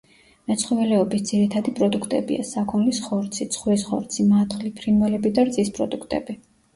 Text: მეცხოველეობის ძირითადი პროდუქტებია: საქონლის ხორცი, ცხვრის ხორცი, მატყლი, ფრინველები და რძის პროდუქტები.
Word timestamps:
მეცხოველეობის 0.51 1.25
ძირითადი 1.31 1.73
პროდუქტებია: 1.79 2.45
საქონლის 2.51 3.01
ხორცი, 3.07 3.47
ცხვრის 3.57 3.83
ხორცი, 3.91 4.25
მატყლი, 4.31 4.73
ფრინველები 4.81 5.33
და 5.37 5.45
რძის 5.51 5.71
პროდუქტები. 5.77 6.37